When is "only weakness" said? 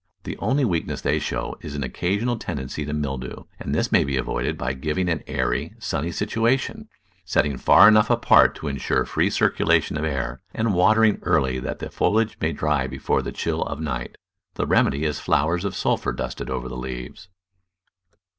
0.39-1.01